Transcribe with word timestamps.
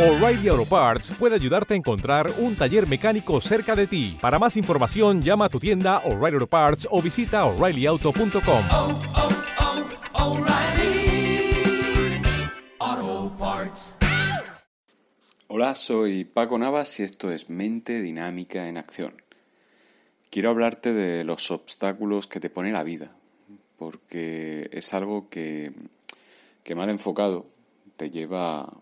O'Reilly 0.00 0.48
Auto 0.48 0.64
Parts 0.64 1.10
puede 1.10 1.34
ayudarte 1.34 1.74
a 1.74 1.76
encontrar 1.76 2.32
un 2.38 2.56
taller 2.56 2.88
mecánico 2.88 3.38
cerca 3.42 3.76
de 3.76 3.86
ti. 3.86 4.16
Para 4.18 4.38
más 4.38 4.56
información, 4.56 5.20
llama 5.20 5.44
a 5.44 5.48
tu 5.50 5.60
tienda 5.60 5.98
O'Reilly 6.06 6.36
Auto 6.36 6.46
Parts 6.46 6.88
o 6.90 7.02
visita 7.02 7.44
oreillyauto.com. 7.44 8.64
oh, 8.72 9.00
oh, 12.80 13.36
Parts. 13.38 13.96
Hola, 15.48 15.74
soy 15.74 16.24
Paco 16.24 16.56
Navas 16.56 16.98
y 16.98 17.02
esto 17.02 17.30
es 17.30 17.50
Mente 17.50 18.00
Dinámica 18.00 18.68
en 18.68 18.78
Acción. 18.78 19.20
Quiero 20.30 20.48
hablarte 20.48 20.94
de 20.94 21.24
los 21.24 21.50
obstáculos 21.50 22.26
que 22.26 22.40
te 22.40 22.48
pone 22.48 22.72
la 22.72 22.84
vida, 22.84 23.10
porque 23.76 24.70
es 24.72 24.94
algo 24.94 25.28
que, 25.28 25.72
que 26.64 26.74
mal 26.74 26.88
enfocado 26.88 27.44
te 27.98 28.08
lleva 28.08 28.79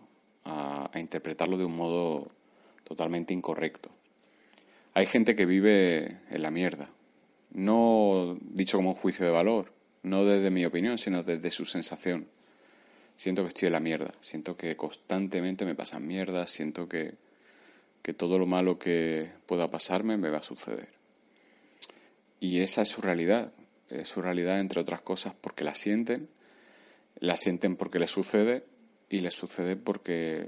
a, 0.49 0.99
interpretarlo 0.99 1.57
de 1.57 1.65
un 1.65 1.75
modo 1.75 2.27
totalmente 2.83 3.33
incorrecto. 3.33 3.89
Hay 4.93 5.05
gente 5.05 5.35
que 5.35 5.45
vive 5.45 6.17
en 6.29 6.41
la 6.41 6.51
mierda, 6.51 6.89
no 7.51 8.37
dicho 8.41 8.77
como 8.77 8.89
un 8.89 8.95
juicio 8.95 9.25
de 9.25 9.31
valor, 9.31 9.71
no 10.03 10.25
desde 10.25 10.51
mi 10.51 10.65
opinión, 10.65 10.97
sino 10.97 11.23
desde 11.23 11.51
su 11.51 11.65
sensación. 11.65 12.27
Siento 13.17 13.43
que 13.43 13.49
estoy 13.49 13.67
en 13.67 13.73
la 13.73 13.79
mierda, 13.79 14.13
siento 14.21 14.57
que 14.57 14.75
constantemente 14.75 15.65
me 15.65 15.75
pasan 15.75 16.07
mierdas, 16.07 16.51
siento 16.51 16.87
que, 16.87 17.15
que 18.01 18.13
todo 18.13 18.39
lo 18.39 18.45
malo 18.45 18.79
que 18.79 19.29
pueda 19.45 19.69
pasarme 19.69 20.17
me 20.17 20.29
va 20.29 20.39
a 20.39 20.43
suceder. 20.43 20.89
Y 22.39 22.61
esa 22.61 22.81
es 22.81 22.89
su 22.89 23.01
realidad, 23.01 23.51
es 23.89 24.07
su 24.07 24.21
realidad 24.21 24.59
entre 24.59 24.81
otras 24.81 25.01
cosas 25.01 25.33
porque 25.39 25.63
la 25.63 25.75
sienten, 25.75 26.29
la 27.19 27.35
sienten 27.35 27.75
porque 27.75 27.99
les 27.99 28.11
sucede 28.11 28.63
y 29.09 29.21
les 29.21 29.33
sucede 29.33 29.75
porque 29.75 30.47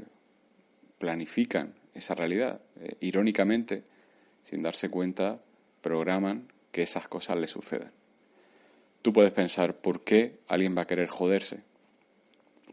planifican 0.97 1.73
esa 1.93 2.15
realidad. 2.15 2.61
Eh, 2.79 2.95
irónicamente, 2.99 3.83
sin 4.43 4.61
darse 4.61 4.89
cuenta, 4.89 5.39
programan 5.81 6.47
que 6.71 6.83
esas 6.83 7.07
cosas 7.07 7.37
les 7.37 7.51
sucedan. 7.51 7.91
Tú 9.01 9.13
puedes 9.13 9.31
pensar, 9.31 9.75
¿por 9.77 10.03
qué 10.03 10.37
alguien 10.47 10.77
va 10.77 10.83
a 10.83 10.87
querer 10.87 11.07
joderse? 11.07 11.59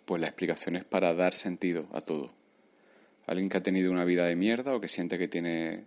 Pues 0.05 0.21
la 0.21 0.27
explicación 0.27 0.77
es 0.77 0.85
para 0.85 1.15
dar 1.15 1.35
sentido 1.35 1.89
a 1.93 2.01
todo. 2.01 2.33
Alguien 3.27 3.49
que 3.49 3.57
ha 3.57 3.63
tenido 3.63 3.91
una 3.91 4.05
vida 4.05 4.27
de 4.27 4.37
mierda 4.37 4.75
o 4.75 4.81
que 4.81 4.89
siente 4.89 5.19
que 5.19 5.29
tiene 5.29 5.85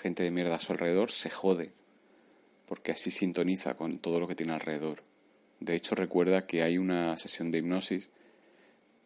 gente 0.00 0.22
de 0.22 0.30
mierda 0.30 0.56
a 0.56 0.60
su 0.60 0.72
alrededor, 0.72 1.10
se 1.10 1.30
jode, 1.30 1.70
porque 2.66 2.92
así 2.92 3.10
sintoniza 3.10 3.74
con 3.74 3.98
todo 3.98 4.18
lo 4.18 4.28
que 4.28 4.34
tiene 4.34 4.52
alrededor. 4.52 5.02
De 5.60 5.74
hecho, 5.74 5.94
recuerda 5.94 6.46
que 6.46 6.62
hay 6.62 6.78
una 6.78 7.16
sesión 7.16 7.50
de 7.50 7.58
hipnosis 7.58 8.10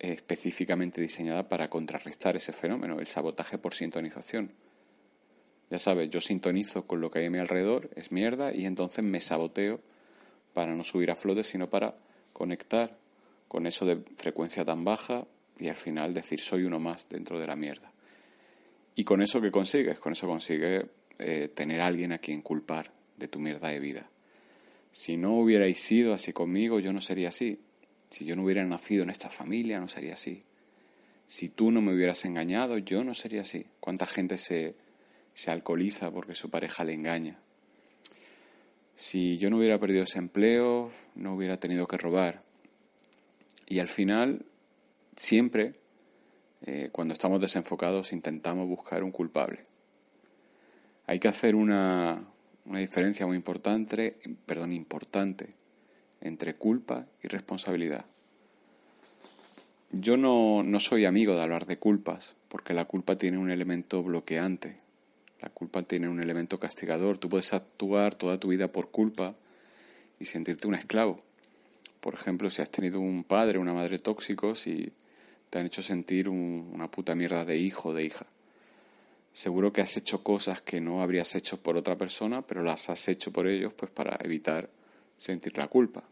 específicamente 0.02 1.00
diseñada 1.00 1.48
para 1.48 1.70
contrarrestar 1.70 2.36
ese 2.36 2.52
fenómeno, 2.52 2.98
el 3.00 3.06
sabotaje 3.06 3.56
por 3.56 3.74
sintonización. 3.74 4.52
Ya 5.70 5.78
sabes, 5.78 6.10
yo 6.10 6.20
sintonizo 6.20 6.86
con 6.86 7.00
lo 7.00 7.10
que 7.10 7.20
hay 7.20 7.26
a 7.26 7.30
mi 7.30 7.38
alrededor, 7.38 7.88
es 7.94 8.12
mierda, 8.12 8.52
y 8.54 8.66
entonces 8.66 9.04
me 9.04 9.20
saboteo 9.20 9.80
para 10.52 10.74
no 10.74 10.84
subir 10.84 11.10
a 11.10 11.14
flote, 11.14 11.44
sino 11.44 11.70
para 11.70 11.96
conectar 12.32 12.98
con 13.48 13.66
eso 13.66 13.86
de 13.86 14.02
frecuencia 14.16 14.64
tan 14.64 14.84
baja 14.84 15.26
y 15.58 15.68
al 15.68 15.76
final 15.76 16.14
decir 16.14 16.40
soy 16.40 16.64
uno 16.64 16.80
más 16.80 17.08
dentro 17.08 17.38
de 17.38 17.46
la 17.46 17.56
mierda. 17.56 17.92
¿Y 18.94 19.04
con 19.04 19.22
eso 19.22 19.40
qué 19.40 19.50
consigues? 19.50 19.98
Con 19.98 20.12
eso 20.12 20.26
consigues 20.26 20.84
eh, 21.18 21.48
tener 21.54 21.80
a 21.80 21.86
alguien 21.86 22.12
a 22.12 22.18
quien 22.18 22.42
culpar 22.42 22.90
de 23.16 23.28
tu 23.28 23.38
mierda 23.38 23.68
de 23.68 23.78
vida. 23.78 24.10
Si 24.90 25.16
no 25.16 25.36
hubierais 25.38 25.80
sido 25.80 26.12
así 26.12 26.32
conmigo, 26.32 26.80
yo 26.80 26.92
no 26.92 27.00
sería 27.00 27.28
así. 27.28 27.60
Si 28.12 28.26
yo 28.26 28.36
no 28.36 28.44
hubiera 28.44 28.62
nacido 28.66 29.04
en 29.04 29.08
esta 29.08 29.30
familia, 29.30 29.80
no 29.80 29.88
sería 29.88 30.12
así. 30.12 30.40
Si 31.26 31.48
tú 31.48 31.70
no 31.70 31.80
me 31.80 31.94
hubieras 31.94 32.26
engañado, 32.26 32.76
yo 32.76 33.04
no 33.04 33.14
sería 33.14 33.40
así. 33.40 33.64
¿Cuánta 33.80 34.06
gente 34.06 34.36
se, 34.36 34.74
se 35.32 35.50
alcoholiza 35.50 36.10
porque 36.10 36.34
su 36.34 36.50
pareja 36.50 36.84
le 36.84 36.92
engaña? 36.92 37.38
Si 38.94 39.38
yo 39.38 39.48
no 39.48 39.56
hubiera 39.56 39.78
perdido 39.78 40.04
ese 40.04 40.18
empleo, 40.18 40.92
no 41.14 41.34
hubiera 41.34 41.56
tenido 41.56 41.88
que 41.88 41.96
robar. 41.96 42.42
Y 43.66 43.78
al 43.78 43.88
final, 43.88 44.44
siempre, 45.16 45.76
eh, 46.66 46.90
cuando 46.92 47.14
estamos 47.14 47.40
desenfocados, 47.40 48.12
intentamos 48.12 48.68
buscar 48.68 49.04
un 49.04 49.10
culpable. 49.10 49.62
Hay 51.06 51.18
que 51.18 51.28
hacer 51.28 51.54
una, 51.54 52.28
una 52.66 52.80
diferencia 52.80 53.26
muy 53.26 53.38
importante, 53.38 54.18
perdón, 54.44 54.74
importante 54.74 55.61
entre 56.22 56.54
culpa 56.54 57.06
y 57.22 57.28
responsabilidad. 57.28 58.06
Yo 59.90 60.16
no, 60.16 60.62
no 60.62 60.80
soy 60.80 61.04
amigo 61.04 61.34
de 61.34 61.42
hablar 61.42 61.66
de 61.66 61.78
culpas, 61.78 62.34
porque 62.48 62.72
la 62.72 62.86
culpa 62.86 63.18
tiene 63.18 63.36
un 63.36 63.50
elemento 63.50 64.02
bloqueante, 64.02 64.76
la 65.42 65.50
culpa 65.50 65.82
tiene 65.82 66.08
un 66.08 66.22
elemento 66.22 66.58
castigador. 66.58 67.18
Tú 67.18 67.28
puedes 67.28 67.52
actuar 67.52 68.14
toda 68.14 68.38
tu 68.38 68.48
vida 68.48 68.72
por 68.72 68.90
culpa 68.90 69.34
y 70.18 70.24
sentirte 70.24 70.68
un 70.68 70.76
esclavo. 70.76 71.18
Por 72.00 72.14
ejemplo, 72.14 72.48
si 72.48 72.62
has 72.62 72.70
tenido 72.70 73.00
un 73.00 73.24
padre 73.24 73.58
o 73.58 73.60
una 73.60 73.74
madre 73.74 73.98
tóxicos 73.98 74.66
y 74.66 74.92
te 75.50 75.58
han 75.58 75.66
hecho 75.66 75.82
sentir 75.82 76.28
un, 76.28 76.70
una 76.72 76.90
puta 76.90 77.14
mierda 77.14 77.44
de 77.44 77.58
hijo 77.58 77.90
o 77.90 77.92
de 77.92 78.04
hija. 78.04 78.26
Seguro 79.32 79.72
que 79.72 79.80
has 79.80 79.96
hecho 79.96 80.22
cosas 80.22 80.62
que 80.62 80.80
no 80.80 81.02
habrías 81.02 81.34
hecho 81.34 81.60
por 81.60 81.76
otra 81.76 81.98
persona, 81.98 82.42
pero 82.42 82.62
las 82.62 82.88
has 82.88 83.08
hecho 83.08 83.32
por 83.32 83.48
ellos 83.48 83.72
pues 83.74 83.90
para 83.90 84.16
evitar 84.22 84.70
sentir 85.16 85.56
la 85.58 85.68
culpa. 85.68 86.04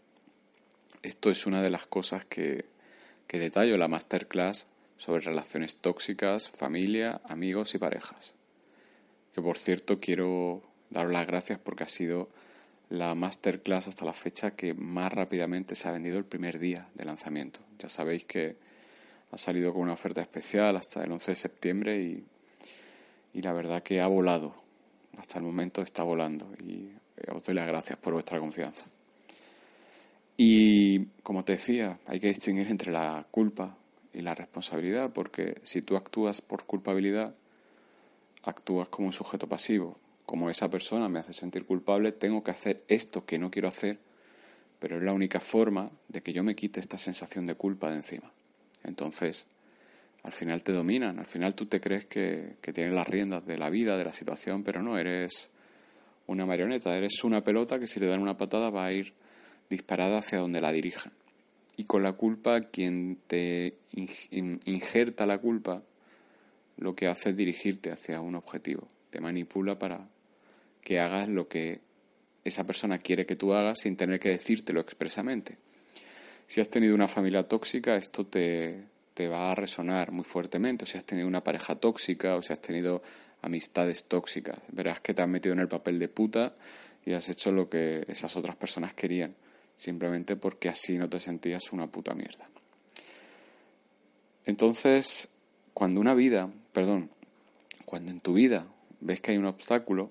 Esto 1.02 1.30
es 1.30 1.46
una 1.46 1.62
de 1.62 1.70
las 1.70 1.86
cosas 1.86 2.26
que, 2.26 2.66
que 3.26 3.38
detallo 3.38 3.72
en 3.74 3.80
la 3.80 3.88
masterclass 3.88 4.66
sobre 4.98 5.22
relaciones 5.22 5.76
tóxicas, 5.76 6.50
familia, 6.50 7.22
amigos 7.24 7.74
y 7.74 7.78
parejas. 7.78 8.34
Que 9.32 9.40
por 9.40 9.56
cierto 9.56 9.98
quiero 9.98 10.62
daros 10.90 11.10
las 11.10 11.26
gracias 11.26 11.58
porque 11.58 11.84
ha 11.84 11.88
sido 11.88 12.28
la 12.90 13.14
masterclass 13.14 13.88
hasta 13.88 14.04
la 14.04 14.12
fecha 14.12 14.50
que 14.50 14.74
más 14.74 15.10
rápidamente 15.10 15.74
se 15.74 15.88
ha 15.88 15.92
vendido 15.92 16.18
el 16.18 16.24
primer 16.26 16.58
día 16.58 16.88
de 16.94 17.06
lanzamiento. 17.06 17.60
Ya 17.78 17.88
sabéis 17.88 18.26
que 18.26 18.56
ha 19.30 19.38
salido 19.38 19.72
con 19.72 19.82
una 19.82 19.94
oferta 19.94 20.20
especial 20.20 20.76
hasta 20.76 21.02
el 21.02 21.12
11 21.12 21.30
de 21.30 21.36
septiembre 21.36 21.98
y, 21.98 22.26
y 23.32 23.40
la 23.40 23.54
verdad 23.54 23.82
que 23.82 24.02
ha 24.02 24.06
volado. 24.06 24.54
Hasta 25.16 25.38
el 25.38 25.44
momento 25.44 25.80
está 25.80 26.02
volando 26.02 26.46
y 26.62 26.90
os 27.32 27.42
doy 27.42 27.54
las 27.54 27.66
gracias 27.66 27.98
por 27.98 28.12
vuestra 28.12 28.38
confianza. 28.38 28.84
Y 30.42 31.00
como 31.22 31.44
te 31.44 31.52
decía, 31.52 31.98
hay 32.06 32.18
que 32.18 32.28
distinguir 32.28 32.68
entre 32.68 32.90
la 32.90 33.26
culpa 33.30 33.76
y 34.14 34.22
la 34.22 34.34
responsabilidad, 34.34 35.10
porque 35.12 35.60
si 35.64 35.82
tú 35.82 35.96
actúas 35.96 36.40
por 36.40 36.64
culpabilidad, 36.64 37.34
actúas 38.44 38.88
como 38.88 39.08
un 39.08 39.12
sujeto 39.12 39.50
pasivo. 39.50 39.96
Como 40.24 40.48
esa 40.48 40.70
persona 40.70 41.10
me 41.10 41.18
hace 41.18 41.34
sentir 41.34 41.66
culpable, 41.66 42.12
tengo 42.12 42.42
que 42.42 42.52
hacer 42.52 42.82
esto 42.88 43.26
que 43.26 43.38
no 43.38 43.50
quiero 43.50 43.68
hacer, 43.68 43.98
pero 44.78 44.96
es 44.96 45.02
la 45.02 45.12
única 45.12 45.40
forma 45.40 45.90
de 46.08 46.22
que 46.22 46.32
yo 46.32 46.42
me 46.42 46.54
quite 46.54 46.80
esta 46.80 46.96
sensación 46.96 47.44
de 47.44 47.54
culpa 47.54 47.90
de 47.90 47.96
encima. 47.96 48.32
Entonces, 48.82 49.46
al 50.22 50.32
final 50.32 50.62
te 50.62 50.72
dominan, 50.72 51.18
al 51.18 51.26
final 51.26 51.54
tú 51.54 51.66
te 51.66 51.82
crees 51.82 52.06
que, 52.06 52.56
que 52.62 52.72
tienes 52.72 52.94
las 52.94 53.06
riendas 53.06 53.44
de 53.44 53.58
la 53.58 53.68
vida, 53.68 53.98
de 53.98 54.06
la 54.06 54.14
situación, 54.14 54.64
pero 54.64 54.82
no, 54.82 54.96
eres 54.96 55.50
una 56.28 56.46
marioneta, 56.46 56.96
eres 56.96 57.24
una 57.24 57.44
pelota 57.44 57.78
que 57.78 57.86
si 57.86 58.00
le 58.00 58.06
dan 58.06 58.22
una 58.22 58.38
patada 58.38 58.70
va 58.70 58.86
a 58.86 58.92
ir 58.94 59.12
disparada 59.70 60.18
hacia 60.18 60.38
donde 60.38 60.60
la 60.60 60.72
dirijan. 60.72 61.12
Y 61.76 61.84
con 61.84 62.02
la 62.02 62.12
culpa, 62.12 62.60
quien 62.60 63.18
te 63.26 63.78
injerta 63.92 65.24
la 65.24 65.38
culpa, 65.38 65.82
lo 66.76 66.94
que 66.94 67.06
hace 67.06 67.30
es 67.30 67.36
dirigirte 67.36 67.90
hacia 67.90 68.20
un 68.20 68.34
objetivo. 68.34 68.86
Te 69.08 69.20
manipula 69.20 69.78
para 69.78 70.08
que 70.82 70.98
hagas 70.98 71.28
lo 71.28 71.48
que 71.48 71.80
esa 72.44 72.64
persona 72.64 72.98
quiere 72.98 73.24
que 73.24 73.36
tú 73.36 73.54
hagas 73.54 73.80
sin 73.80 73.96
tener 73.96 74.18
que 74.20 74.30
decírtelo 74.30 74.80
expresamente. 74.80 75.56
Si 76.46 76.60
has 76.60 76.68
tenido 76.68 76.94
una 76.94 77.08
familia 77.08 77.44
tóxica, 77.44 77.96
esto 77.96 78.26
te, 78.26 78.84
te 79.14 79.28
va 79.28 79.52
a 79.52 79.54
resonar 79.54 80.10
muy 80.10 80.24
fuertemente. 80.24 80.84
O 80.84 80.86
si 80.86 80.98
has 80.98 81.04
tenido 81.04 81.28
una 81.28 81.44
pareja 81.44 81.76
tóxica, 81.76 82.36
o 82.36 82.42
si 82.42 82.52
has 82.52 82.60
tenido 82.60 83.02
amistades 83.40 84.04
tóxicas, 84.04 84.58
verás 84.72 85.00
que 85.00 85.14
te 85.14 85.22
has 85.22 85.28
metido 85.28 85.54
en 85.54 85.60
el 85.60 85.68
papel 85.68 85.98
de 85.98 86.08
puta 86.08 86.54
y 87.06 87.12
has 87.12 87.28
hecho 87.28 87.52
lo 87.52 87.68
que 87.68 88.04
esas 88.08 88.36
otras 88.36 88.56
personas 88.56 88.92
querían 88.92 89.34
simplemente 89.80 90.36
porque 90.36 90.68
así 90.68 90.98
no 90.98 91.08
te 91.08 91.20
sentías 91.20 91.72
una 91.72 91.86
puta 91.86 92.12
mierda. 92.14 92.46
Entonces, 94.44 95.30
cuando 95.72 96.02
una 96.02 96.12
vida, 96.12 96.50
perdón, 96.74 97.08
cuando 97.86 98.10
en 98.10 98.20
tu 98.20 98.34
vida 98.34 98.66
ves 99.00 99.20
que 99.20 99.30
hay 99.30 99.38
un 99.38 99.46
obstáculo, 99.46 100.10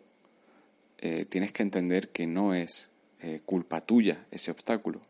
eh, 0.98 1.26
tienes 1.30 1.52
que 1.52 1.62
entender 1.62 2.10
que 2.10 2.26
no 2.26 2.56
es 2.56 2.90
eh, 3.22 3.42
culpa 3.46 3.82
tuya 3.82 4.26
ese 4.32 4.50
obstáculo. 4.50 5.02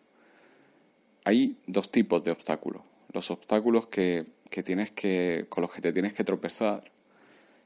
Hay 1.24 1.56
dos 1.66 1.90
tipos 1.90 2.22
de 2.26 2.32
obstáculos. 2.32 2.82
Los 3.14 3.32
obstáculos 3.32 3.88
que, 3.88 4.26
que 4.50 4.62
tienes 4.62 4.92
que, 4.92 5.46
con 5.48 5.62
los 5.62 5.72
que 5.72 5.80
te 5.80 5.94
tienes 5.94 6.12
que 6.12 6.26
tropezar, 6.26 6.84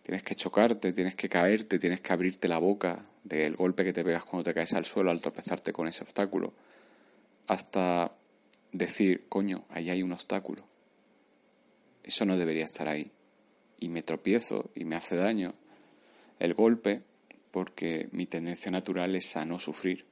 tienes 0.03 0.21
que 0.21 0.35
chocarte, 0.35 0.93
tienes 0.93 1.15
que 1.15 1.27
caerte, 1.27 1.79
tienes 1.79 2.01
que 2.01 2.13
abrirte 2.13 2.47
la 2.47 2.59
boca 2.59 3.03
del 3.23 3.55
golpe 3.55 3.83
que 3.83 3.93
te 3.93 4.03
pegas 4.03 4.25
cuando 4.25 4.43
te 4.43 4.53
caes 4.53 4.73
al 4.73 4.85
suelo 4.85 5.09
al 5.09 5.21
tropezarte 5.21 5.73
con 5.73 5.87
ese 5.87 6.03
obstáculo 6.03 6.53
hasta 7.47 8.13
decir, 8.71 9.27
coño, 9.29 9.63
ahí 9.69 9.89
hay 9.89 10.03
un 10.03 10.11
obstáculo. 10.11 10.63
Eso 12.03 12.25
no 12.25 12.37
debería 12.37 12.65
estar 12.65 12.87
ahí. 12.89 13.11
y 13.79 13.89
me 13.89 14.01
tropiezo 14.01 14.69
y 14.75 14.85
me 14.85 14.95
hace 14.95 15.17
daño 15.17 15.55
el 16.39 16.53
golpe 16.53 17.01
porque 17.51 18.07
mi 18.11 18.25
tendencia 18.25 18.71
natural 18.71 19.15
es 19.15 19.35
a 19.35 19.45
no 19.45 19.59
sufrir. 19.59 20.05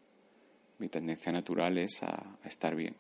Mi 0.78 0.90
tendencia 0.90 1.32
natural 1.32 1.78
es 1.78 2.04
a, 2.04 2.38
estar 2.44 2.76
bien. 2.76 2.96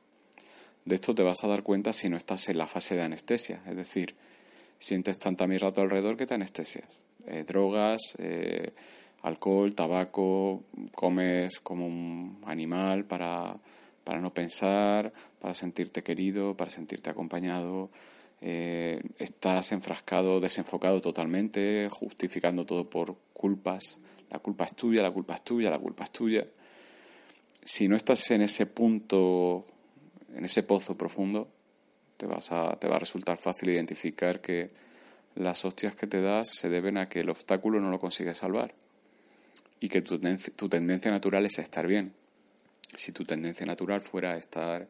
De 0.85 0.95
esto 0.95 1.13
te 1.13 1.23
vas 1.23 1.43
a 1.43 1.47
dar 1.47 1.61
cuenta 1.63 1.93
si 1.93 2.09
no 2.09 2.17
estás 2.17 2.49
en 2.49 2.57
la 2.57 2.67
fase 2.67 2.95
de 2.95 3.03
anestesia, 3.03 3.61
es 3.67 3.75
decir, 3.75 4.15
sientes 4.79 5.19
tanta 5.19 5.45
mierda 5.45 5.67
a 5.67 5.73
tu 5.73 5.81
alrededor 5.81 6.17
que 6.17 6.25
te 6.25 6.33
anestesias. 6.33 6.87
Eh, 7.27 7.43
drogas, 7.47 8.01
eh, 8.17 8.71
alcohol, 9.21 9.75
tabaco, 9.75 10.63
comes 10.93 11.59
como 11.59 11.85
un 11.85 12.41
animal 12.45 13.05
para, 13.05 13.59
para 14.03 14.19
no 14.19 14.33
pensar, 14.33 15.13
para 15.39 15.53
sentirte 15.53 16.03
querido, 16.03 16.55
para 16.55 16.69
sentirte 16.69 17.09
acompañado, 17.09 17.89
eh, 18.41 19.01
estás 19.19 19.71
enfrascado, 19.71 20.39
desenfocado 20.39 20.99
totalmente, 21.01 21.89
justificando 21.91 22.65
todo 22.65 22.89
por 22.89 23.15
culpas. 23.33 23.99
La 24.31 24.39
culpa 24.39 24.65
es 24.65 24.75
tuya, 24.75 25.03
la 25.03 25.11
culpa 25.11 25.35
es 25.35 25.43
tuya, 25.43 25.69
la 25.69 25.79
culpa 25.79 26.05
es 26.05 26.11
tuya. 26.11 26.45
Si 27.63 27.87
no 27.87 27.95
estás 27.95 28.31
en 28.31 28.41
ese 28.41 28.65
punto, 28.65 29.65
en 30.35 30.45
ese 30.45 30.63
pozo 30.63 30.97
profundo, 30.97 31.47
te, 32.17 32.25
vas 32.25 32.51
a, 32.51 32.77
te 32.79 32.87
va 32.87 32.95
a 32.95 32.99
resultar 32.99 33.37
fácil 33.37 33.69
identificar 33.69 34.41
que 34.41 34.69
las 35.35 35.63
hostias 35.63 35.95
que 35.95 36.07
te 36.07 36.21
das 36.21 36.49
se 36.49 36.69
deben 36.69 36.97
a 36.97 37.07
que 37.07 37.19
el 37.19 37.29
obstáculo 37.29 37.79
no 37.79 37.89
lo 37.91 37.99
consigues 37.99 38.39
salvar 38.39 38.73
y 39.79 39.89
que 39.89 40.01
tu, 40.01 40.19
tu 40.55 40.69
tendencia 40.69 41.11
natural 41.11 41.45
es 41.45 41.59
estar 41.59 41.85
bien. 41.87 42.13
Si 42.93 43.11
tu 43.11 43.23
tendencia 43.23 43.65
natural 43.65 44.01
fuera 44.01 44.37
estar 44.37 44.87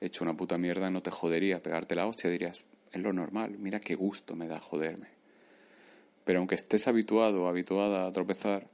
hecho 0.00 0.24
una 0.24 0.36
puta 0.36 0.58
mierda, 0.58 0.90
no 0.90 1.02
te 1.02 1.10
jodería 1.10 1.62
pegarte 1.62 1.94
la 1.94 2.06
hostia, 2.06 2.30
dirías, 2.30 2.64
es 2.92 3.02
lo 3.02 3.12
normal, 3.12 3.58
mira 3.58 3.80
qué 3.80 3.94
gusto 3.94 4.36
me 4.36 4.48
da 4.48 4.60
joderme. 4.60 5.08
Pero 6.24 6.38
aunque 6.38 6.54
estés 6.54 6.88
habituado 6.88 7.44
o 7.44 7.48
habituada 7.48 8.06
a 8.06 8.12
tropezar, 8.12 8.66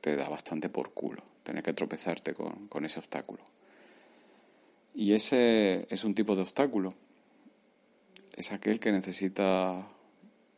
te 0.00 0.16
da 0.16 0.28
bastante 0.28 0.68
por 0.68 0.92
culo 0.92 1.22
tener 1.42 1.62
que 1.62 1.72
tropezarte 1.72 2.34
con, 2.34 2.68
con 2.68 2.84
ese 2.84 2.98
obstáculo. 2.98 3.42
Y 4.94 5.14
ese 5.14 5.86
es 5.90 6.04
un 6.04 6.14
tipo 6.14 6.36
de 6.36 6.42
obstáculo. 6.42 6.94
Es 8.36 8.52
aquel 8.52 8.80
que 8.80 8.92
necesita 8.92 9.86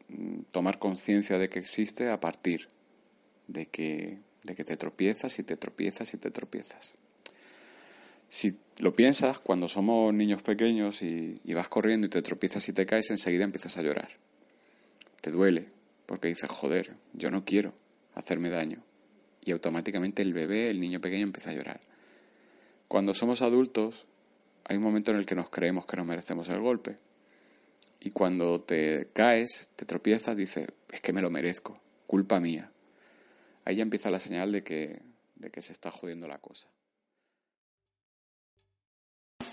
mm, 0.08 0.40
tomar 0.50 0.78
conciencia 0.78 1.38
de 1.38 1.48
que 1.48 1.58
existe 1.58 2.10
a 2.10 2.20
partir 2.20 2.68
de 3.46 3.66
que, 3.66 4.18
de 4.42 4.54
que 4.54 4.64
te 4.64 4.76
tropiezas 4.76 5.38
y 5.38 5.42
te 5.42 5.56
tropiezas 5.56 6.14
y 6.14 6.18
te 6.18 6.30
tropiezas. 6.30 6.94
Si 8.34 8.58
lo 8.80 8.96
piensas, 8.96 9.38
cuando 9.38 9.68
somos 9.68 10.12
niños 10.12 10.42
pequeños 10.42 11.02
y, 11.02 11.36
vas 11.54 11.68
corriendo 11.68 12.08
y 12.08 12.10
te 12.10 12.20
tropiezas 12.20 12.68
y 12.68 12.72
te 12.72 12.84
caes, 12.84 13.12
enseguida 13.12 13.44
empiezas 13.44 13.76
a 13.76 13.82
llorar. 13.82 14.08
Te 15.20 15.30
duele, 15.30 15.68
porque 16.06 16.26
dices, 16.26 16.50
joder, 16.50 16.96
yo 17.12 17.30
no 17.30 17.44
quiero 17.44 17.74
hacerme 18.16 18.50
daño. 18.50 18.82
Y 19.44 19.52
automáticamente 19.52 20.22
el 20.22 20.32
bebé, 20.32 20.68
el 20.68 20.80
niño 20.80 21.00
pequeño, 21.00 21.22
empieza 21.22 21.50
a 21.50 21.54
llorar. 21.54 21.80
Cuando 22.88 23.14
somos 23.14 23.40
adultos, 23.40 24.04
hay 24.64 24.78
un 24.78 24.82
momento 24.82 25.12
en 25.12 25.18
el 25.18 25.26
que 25.26 25.36
nos 25.36 25.48
creemos 25.48 25.86
que 25.86 25.96
no 25.96 26.04
merecemos 26.04 26.48
el 26.48 26.58
golpe. 26.58 26.96
Y 28.00 28.10
cuando 28.10 28.60
te 28.60 29.10
caes, 29.12 29.68
te 29.76 29.84
tropiezas, 29.84 30.36
dices, 30.36 30.66
es 30.90 31.00
que 31.00 31.12
me 31.12 31.22
lo 31.22 31.30
merezco, 31.30 31.80
culpa 32.08 32.40
mía. 32.40 32.72
Ahí 33.64 33.76
ya 33.76 33.82
empieza 33.84 34.10
la 34.10 34.18
señal 34.18 34.50
de 34.50 34.64
que, 34.64 35.02
de 35.36 35.50
que 35.50 35.62
se 35.62 35.70
está 35.72 35.92
jodiendo 35.92 36.26
la 36.26 36.38
cosa. 36.38 36.66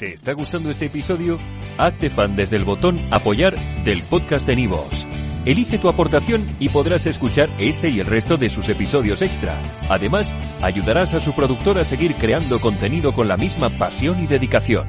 ¿Te 0.02 0.16
está 0.16 0.34
gustando 0.34 0.72
este 0.72 0.88
episodio? 0.88 1.38
Hazte 1.78 2.10
fan 2.10 2.36
desde 2.36 2.56
el 2.56 2.64
botón 2.64 3.00
Apoyar 3.12 3.54
del 3.84 4.02
podcast 4.02 4.48
de 4.48 4.56
Nivos. 4.56 5.06
Elige 5.46 5.78
tu 5.78 5.90
aportación 5.90 6.56
y 6.60 6.70
podrás 6.70 7.06
escuchar 7.06 7.52
este 7.60 7.90
y 7.90 8.00
el 8.00 8.08
resto 8.08 8.36
de 8.38 8.50
sus 8.50 8.68
episodios 8.70 9.22
extra. 9.22 9.62
Además, 9.90 10.34
ayudarás 10.64 11.14
a 11.14 11.20
su 11.20 11.34
productor 11.34 11.78
a 11.78 11.84
seguir 11.84 12.16
creando 12.16 12.60
contenido 12.60 13.14
con 13.14 13.28
la 13.28 13.38
misma 13.38 13.70
pasión 13.70 14.24
y 14.24 14.26
dedicación. 14.26 14.88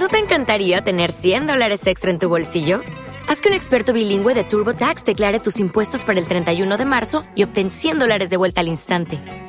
¿No 0.00 0.08
te 0.08 0.16
encantaría 0.16 0.80
tener 0.80 1.12
100 1.12 1.46
dólares 1.46 1.86
extra 1.86 2.10
en 2.10 2.18
tu 2.18 2.30
bolsillo? 2.30 2.80
Haz 3.28 3.42
que 3.42 3.50
un 3.50 3.54
experto 3.54 3.92
bilingüe 3.92 4.32
de 4.32 4.44
TurboTax 4.44 5.04
declare 5.04 5.40
tus 5.40 5.60
impuestos 5.60 6.04
para 6.04 6.18
el 6.18 6.26
31 6.26 6.78
de 6.78 6.84
marzo 6.86 7.22
y 7.34 7.42
obtén 7.42 7.70
100 7.70 7.98
dólares 7.98 8.30
de 8.30 8.38
vuelta 8.38 8.62
al 8.62 8.68
instante. 8.68 9.20